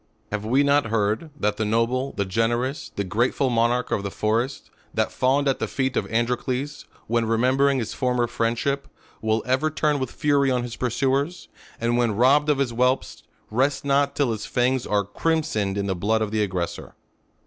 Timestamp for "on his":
10.49-10.75